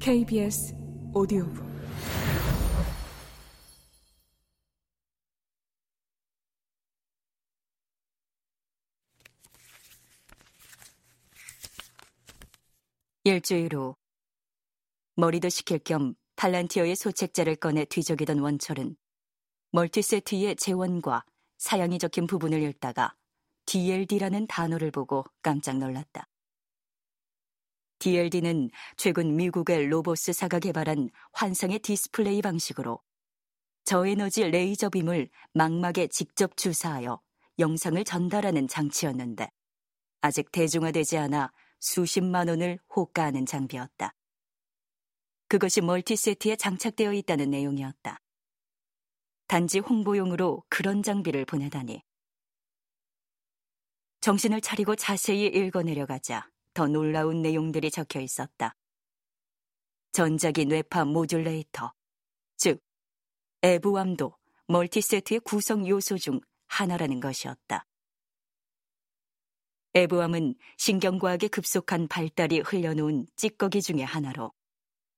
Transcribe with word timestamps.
KBS 0.00 0.74
오디오북 1.14 1.64
일주일 13.24 13.74
후 13.74 13.94
머리도 15.14 15.48
식힐 15.48 15.78
겸 15.78 16.14
팔란티어의 16.34 16.96
소책자를 16.96 17.56
꺼내 17.56 17.84
뒤적이던 17.84 18.40
원철은 18.40 18.96
멀티세 19.70 20.20
트의 20.20 20.56
재원과 20.56 21.24
사양이 21.56 22.00
적힌 22.00 22.26
부분을 22.26 22.62
읽다가 22.62 23.14
DLD라는 23.66 24.48
단어를 24.48 24.90
보고 24.90 25.24
깜짝 25.40 25.78
놀랐다. 25.78 26.31
DLD는 28.02 28.68
최근 28.96 29.36
미국의 29.36 29.86
로보스사가 29.86 30.58
개발한 30.58 31.08
환상의 31.34 31.78
디스플레이 31.78 32.42
방식으로 32.42 33.00
저에너지 33.84 34.42
레이저 34.42 34.88
빔을 34.88 35.30
망막에 35.54 36.08
직접 36.08 36.56
주사하여 36.56 37.20
영상을 37.60 38.02
전달하는 38.02 38.66
장치였는데 38.66 39.48
아직 40.20 40.50
대중화되지 40.50 41.16
않아 41.16 41.52
수십만 41.78 42.48
원을 42.48 42.80
호가하는 42.92 43.46
장비였다. 43.46 44.12
그것이 45.46 45.80
멀티세트에 45.80 46.56
장착되어 46.56 47.12
있다는 47.12 47.50
내용이었다. 47.50 48.18
단지 49.46 49.78
홍보용으로 49.78 50.64
그런 50.68 51.04
장비를 51.04 51.44
보내다니. 51.44 52.02
정신을 54.22 54.60
차리고 54.60 54.96
자세히 54.96 55.46
읽어내려가자 55.46 56.50
더 56.74 56.86
놀라운 56.86 57.42
내용들이 57.42 57.90
적혀 57.90 58.20
있었다. 58.20 58.74
전자기 60.12 60.66
뇌파 60.66 61.04
모듈레이터, 61.04 61.92
즉, 62.56 62.82
에브암도 63.62 64.36
멀티세트의 64.66 65.40
구성 65.40 65.86
요소 65.86 66.18
중 66.18 66.40
하나라는 66.66 67.20
것이었다. 67.20 67.86
에브암은 69.94 70.54
신경과학의 70.78 71.50
급속한 71.50 72.08
발달이 72.08 72.60
흘려놓은 72.60 73.26
찌꺼기 73.36 73.82
중의 73.82 74.06
하나로 74.06 74.52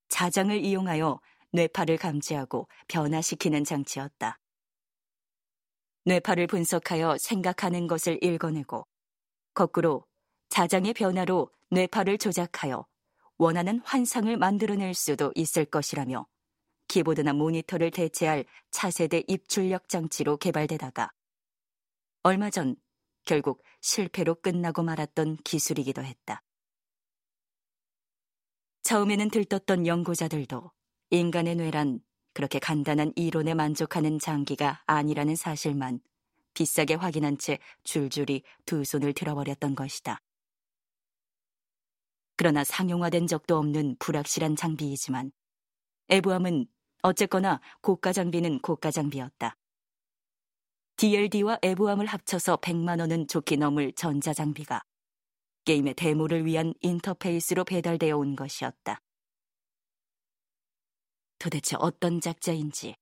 자장을 0.09 0.65
이용하여 0.65 1.21
뇌파를 1.53 1.97
감지하고 1.97 2.69
변화시키는 2.89 3.65
장치였다. 3.65 4.41
뇌파를 6.07 6.49
분석하여 6.49 7.17
생각하는 7.19 7.87
것을 7.87 8.23
읽어내고 8.23 8.87
거꾸로 9.55 10.07
자장의 10.49 10.95
변화로 10.95 11.51
뇌파를 11.71 12.19
조작하여 12.19 12.87
원하는 13.37 13.81
환상을 13.85 14.37
만들어낼 14.37 14.95
수도 14.95 15.33
있을 15.35 15.65
것이라며 15.65 16.27
키보드나 16.89 17.33
모니터를 17.33 17.91
대체할 17.91 18.45
차세대 18.71 19.25
입출력 19.27 19.89
장치로 19.89 20.37
개발되다가 20.37 21.11
얼마 22.23 22.51
전 22.51 22.77
결국 23.25 23.63
실패로 23.81 24.37
끝나고 24.37 24.83
말았던 24.83 25.39
기술이기도 25.45 26.03
했다. 26.03 26.43
처음에는 28.83 29.31
들떴던 29.31 29.87
연구자들도 29.87 30.71
인간의 31.11 31.57
뇌란 31.57 32.01
그렇게 32.35 32.59
간단한 32.59 33.13
이론에 33.17 33.55
만족하는 33.55 34.19
장기가 34.19 34.83
아니라는 34.87 35.37
사실만 35.37 36.01
비싸게 36.53 36.95
확인한 36.95 37.39
채 37.39 37.59
줄줄이 37.83 38.43
두 38.67 38.85
손을 38.85 39.13
들어버렸던 39.13 39.75
것이다. 39.75 40.21
그러나 42.37 42.65
상용화된 42.65 43.27
적도 43.27 43.57
없는 43.57 43.97
불확실한 43.99 44.57
장비이지만 44.57 45.33
에브암은 46.09 46.67
어쨌거나 47.03 47.61
고가 47.81 48.13
장비는 48.13 48.61
고가 48.61 48.91
장비였다. 48.91 49.57
DLD와 50.97 51.59
에브암을 51.63 52.07
합쳐서 52.07 52.57
100만 52.57 53.01
원은 53.01 53.27
좋게 53.27 53.57
넘을 53.57 53.93
전자장비가 53.93 54.83
게임의 55.65 55.95
데모를 55.95 56.45
위한 56.45 56.75
인터페이스로 56.81 57.65
배달되어 57.65 58.17
온 58.17 58.37
것이었다. 58.37 59.01
도대체 61.39 61.77
어떤 61.79 62.21
작자인지 62.21 62.95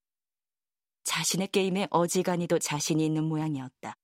자신의 1.05 1.49
게임에 1.49 1.89
어지간히도 1.91 2.59
자신이 2.59 3.05
있는 3.05 3.25
모양이었다. 3.25 3.97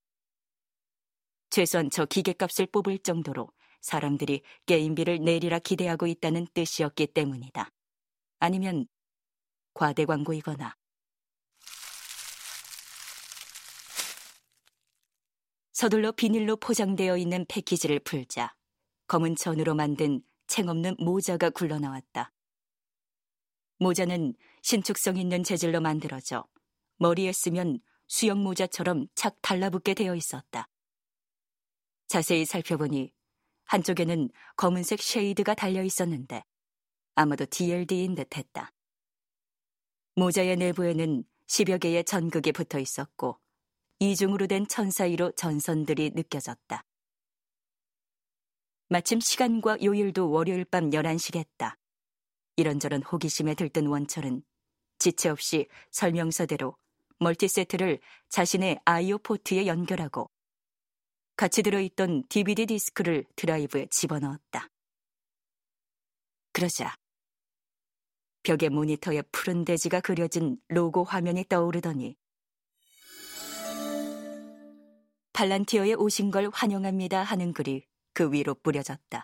최소한 1.50 1.90
저 1.90 2.04
기계값을 2.04 2.66
뽑을 2.66 2.98
정도로 2.98 3.50
사람들이 3.80 4.42
게임비를 4.66 5.20
내리라 5.20 5.58
기대하고 5.58 6.06
있다는 6.06 6.46
뜻이었기 6.54 7.08
때문이다. 7.08 7.70
아니면 8.40 8.86
과대 9.74 10.04
광고이거나 10.04 10.76
서둘러 15.72 16.10
비닐로 16.10 16.56
포장되어 16.56 17.16
있는 17.16 17.44
패키지를 17.48 18.00
풀자 18.00 18.52
검은 19.06 19.36
천으로 19.36 19.74
만든 19.74 20.22
챙없는 20.48 20.96
모자가 20.98 21.50
굴러나왔다. 21.50 22.32
모자는 23.78 24.34
신축성 24.62 25.16
있는 25.16 25.44
재질로 25.44 25.80
만들어져 25.80 26.44
머리에 26.96 27.32
쓰면 27.32 27.78
수영 28.08 28.42
모자처럼 28.42 29.06
착 29.14 29.40
달라붙게 29.40 29.94
되어 29.94 30.16
있었다. 30.16 30.68
자세히 32.08 32.44
살펴보니 32.44 33.12
한쪽에는 33.68 34.30
검은색 34.56 35.00
shade가 35.00 35.54
달려 35.54 35.82
있었는데 35.82 36.42
아마도 37.14 37.46
DLD인 37.46 38.14
듯 38.14 38.36
했다. 38.36 38.72
모자의 40.16 40.56
내부에는 40.56 41.24
10여 41.46 41.80
개의 41.80 42.04
전극이 42.04 42.52
붙어 42.52 42.78
있었고 42.78 43.38
이중으로 44.00 44.46
된 44.46 44.66
천 44.66 44.96
사이로 44.96 45.32
전선들이 45.32 46.12
느껴졌다. 46.14 46.84
마침 48.88 49.20
시간과 49.20 49.82
요일도 49.82 50.30
월요일 50.30 50.64
밤 50.64 50.90
11시겠다. 50.90 51.76
이런저런 52.56 53.02
호기심에 53.02 53.54
들뜬 53.54 53.86
원철은 53.86 54.42
지체 54.98 55.28
없이 55.28 55.68
설명서대로 55.90 56.76
멀티세트를 57.20 58.00
자신의 58.30 58.80
I/O 58.84 59.18
포트에 59.18 59.66
연결하고 59.66 60.30
같이 61.38 61.62
들어있던 61.62 62.26
DVD 62.26 62.66
디스크를 62.66 63.24
드라이브에 63.36 63.86
집어넣었다. 63.92 64.68
그러자 66.52 66.96
벽의 68.42 68.70
모니터에 68.70 69.22
푸른 69.30 69.64
대지가 69.64 70.00
그려진 70.00 70.60
로고 70.66 71.04
화면이 71.04 71.44
떠오르더니 71.48 72.16
팔란티어에 75.32 75.94
오신 75.94 76.32
걸 76.32 76.50
환영합니다 76.52 77.22
하는 77.22 77.52
글이 77.52 77.86
그 78.14 78.32
위로 78.32 78.56
뿌려졌다. 78.56 79.22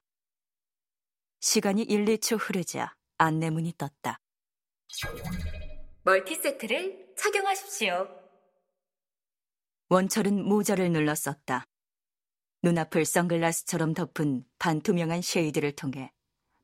시간이 1.41 1.83
1, 1.83 2.05
2초 2.05 2.39
흐르자 2.41 2.95
안내문이 3.19 3.73
떴다. 3.77 4.21
멀티세트를 6.05 7.15
착용하십시오. 7.17 8.07
원철은 9.89 10.45
모자를 10.45 10.93
눌러썼다. 10.93 11.65
눈앞을 12.65 13.05
선글라스처럼 13.05 13.93
덮은 13.93 14.43
반투명한 14.59 15.21
shade를 15.21 15.73
통해 15.73 16.11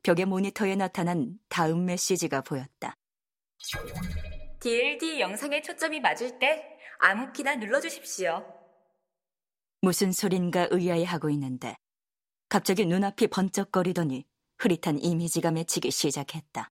벽의 0.02 0.24
모니터에 0.24 0.74
나타난 0.74 1.38
다음 1.50 1.84
메시지가 1.84 2.40
보였다. 2.40 2.96
DLD 4.60 5.20
영상에 5.20 5.60
초점이 5.60 6.00
맞을 6.00 6.38
때 6.38 6.64
아무 7.00 7.30
키나 7.32 7.56
눌러주십시오. 7.56 8.42
무슨 9.82 10.10
소린가 10.10 10.68
의아해하고 10.70 11.28
있는데 11.30 11.76
갑자기 12.48 12.86
눈앞이 12.86 13.26
번쩍거리더니 13.26 14.24
흐릿한 14.56 15.02
이미지가 15.02 15.50
맺히기 15.50 15.90
시작했다. 15.90 16.70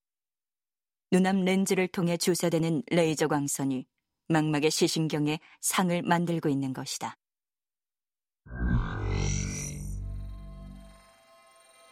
눈앞 1.12 1.36
렌즈를 1.36 1.86
통해 1.86 2.16
주사되는 2.16 2.82
레이저 2.88 3.28
광선이 3.28 3.86
망막의 4.26 4.72
시신경에 4.72 5.38
상을 5.60 6.02
만들고 6.02 6.48
있는 6.48 6.72
것이다. 6.72 7.16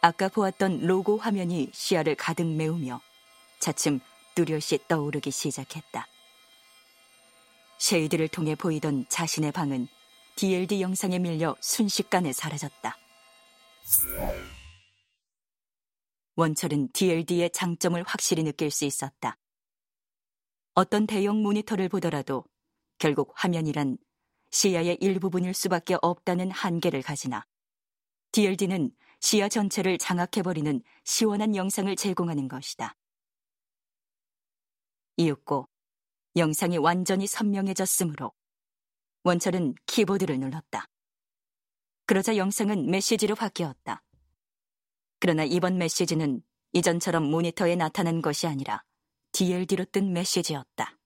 아까 0.00 0.28
보았던 0.28 0.86
로고 0.86 1.16
화면이 1.18 1.70
시야를 1.72 2.14
가득 2.14 2.46
메우며 2.46 3.00
차츰 3.58 4.00
뚜렷이 4.34 4.78
떠오르기 4.86 5.30
시작했다. 5.30 6.06
shade를 7.78 8.28
통해 8.28 8.54
보이던 8.54 9.06
자신의 9.08 9.52
방은 9.52 9.88
DLD 10.36 10.80
영상에 10.80 11.18
밀려 11.18 11.56
순식간에 11.60 12.32
사라졌다. 12.32 12.96
원철은 16.36 16.90
DLD의 16.92 17.50
장점을 17.50 18.00
확실히 18.06 18.44
느낄 18.44 18.70
수 18.70 18.84
있었다. 18.84 19.36
어떤 20.74 21.08
대형 21.08 21.42
모니터를 21.42 21.88
보더라도 21.88 22.44
결국 22.98 23.32
화면이란 23.34 23.98
시야의 24.52 24.98
일부분일 25.00 25.54
수밖에 25.54 25.96
없다는 26.00 26.52
한계를 26.52 27.02
가지나 27.02 27.44
DLD는 28.30 28.92
시야 29.20 29.48
전체를 29.48 29.98
장악해버리는 29.98 30.82
시원한 31.04 31.56
영상을 31.56 31.94
제공하는 31.96 32.48
것이다. 32.48 32.96
이윽고 35.16 35.68
영상이 36.36 36.78
완전히 36.78 37.26
선명해졌으므로 37.26 38.32
원철은 39.24 39.74
키보드를 39.86 40.38
눌렀다. 40.38 40.88
그러자 42.06 42.36
영상은 42.36 42.90
메시지로 42.90 43.34
바뀌었다. 43.34 44.02
그러나 45.18 45.44
이번 45.44 45.78
메시지는 45.78 46.42
이전처럼 46.72 47.24
모니터에 47.24 47.76
나타난 47.76 48.22
것이 48.22 48.46
아니라 48.46 48.84
DLD로 49.32 49.84
뜬 49.86 50.12
메시지였다. 50.12 50.97